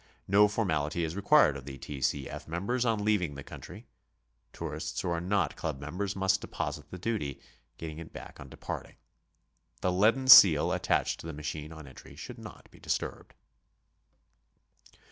[0.27, 2.01] No formality is required of T.
[2.01, 2.27] C.
[2.27, 2.47] F.
[2.47, 3.85] members on leaving the country.
[4.51, 7.39] Tourists who are not club members must deposit the duty,
[7.77, 8.95] getting it back on departing.
[9.81, 13.35] The leaden seal attached to the machine on entry should not be disturbed.